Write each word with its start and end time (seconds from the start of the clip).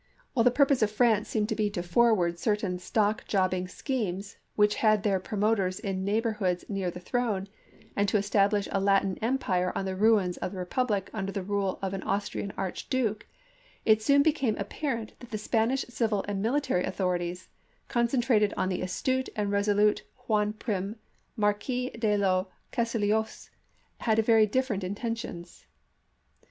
While 0.33 0.43
the 0.45 0.49
pur 0.49 0.65
pose 0.65 0.81
of 0.81 0.89
France 0.89 1.29
seemed 1.29 1.47
to 1.49 1.55
be 1.55 1.69
to 1.69 1.83
forward 1.83 2.39
certain 2.39 2.79
stock 2.79 3.23
jobbing 3.27 3.67
schemes 3.67 4.37
which 4.55 4.73
had 4.81 5.03
their 5.03 5.19
promoters 5.19 5.79
in 5.79 6.03
neighborhoods 6.03 6.65
near 6.67 6.89
the 6.89 6.99
throne, 6.99 7.47
and 7.95 8.09
to 8.09 8.17
establish 8.17 8.67
a 8.71 8.79
Latin 8.79 9.19
empire 9.21 9.71
on 9.75 9.85
the 9.85 9.95
ruins 9.95 10.37
of 10.37 10.53
the 10.53 10.57
republic 10.57 11.11
under 11.13 11.31
the 11.31 11.43
rule 11.43 11.77
of 11.83 11.93
an 11.93 12.01
Austrian 12.01 12.51
archduke, 12.57 13.27
it 13.85 14.01
soon 14.01 14.23
became 14.23 14.57
apparent 14.57 15.13
that 15.19 15.29
the 15.29 15.37
Spanish 15.37 15.85
civil 15.87 16.25
and 16.27 16.41
military 16.41 16.83
author 16.83 17.15
ity, 17.15 17.37
concentrated 17.87 18.55
in 18.57 18.69
the 18.69 18.81
astute 18.81 19.29
and 19.35 19.51
resolute 19.51 20.01
Juan 20.27 20.53
Prim, 20.53 20.95
Marquis 21.37 21.91
de 21.91 22.17
los 22.17 22.47
Castillejos, 22.71 23.51
had 23.99 24.17
very 24.17 24.47
different 24.47 24.83
intentions. 24.83 25.67